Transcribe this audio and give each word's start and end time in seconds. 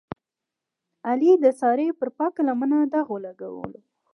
علي 1.07 1.31
د 1.43 1.45
سارې 1.59 1.87
پر 1.99 2.09
پاکه 2.17 2.41
لمنه 2.47 2.77
داغ 2.93 3.07
ولګولو. 3.11 3.79